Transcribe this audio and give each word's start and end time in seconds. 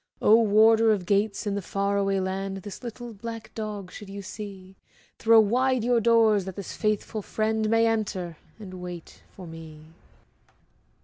Oh, 0.19 0.41
Warder 0.41 0.91
of 0.91 1.05
Gates, 1.05 1.45
in 1.45 1.53
the 1.53 1.61
far 1.61 1.95
away 1.95 2.19
land, 2.19 2.63
This 2.63 2.81
little 2.83 3.13
black 3.13 3.53
dog 3.53 3.91
should 3.91 4.09
you 4.09 4.23
see, 4.23 4.75
Throw 5.19 5.39
wide 5.39 5.83
your 5.83 6.01
doors 6.01 6.45
that 6.45 6.55
this 6.55 6.75
faithful 6.75 7.21
friend 7.21 7.69
May 7.69 7.85
enter, 7.85 8.37
and 8.57 8.81
wait 8.81 9.21
for 9.35 9.45
me. 9.45 9.93